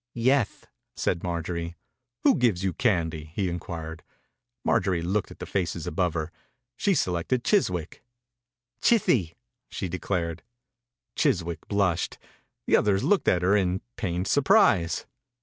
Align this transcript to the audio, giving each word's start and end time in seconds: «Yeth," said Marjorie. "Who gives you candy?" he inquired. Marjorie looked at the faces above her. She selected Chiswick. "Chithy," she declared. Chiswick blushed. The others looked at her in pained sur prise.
«Yeth," 0.15 0.65
said 0.95 1.21
Marjorie. 1.21 1.75
"Who 2.23 2.33
gives 2.35 2.63
you 2.63 2.73
candy?" 2.73 3.29
he 3.35 3.47
inquired. 3.47 4.01
Marjorie 4.65 5.03
looked 5.03 5.29
at 5.29 5.37
the 5.37 5.45
faces 5.45 5.85
above 5.85 6.15
her. 6.15 6.31
She 6.75 6.95
selected 6.95 7.43
Chiswick. 7.43 8.01
"Chithy," 8.81 9.35
she 9.69 9.87
declared. 9.87 10.41
Chiswick 11.15 11.67
blushed. 11.67 12.17
The 12.65 12.77
others 12.77 13.03
looked 13.03 13.27
at 13.27 13.43
her 13.43 13.55
in 13.55 13.81
pained 13.95 14.27
sur 14.27 14.41
prise. 14.41 15.05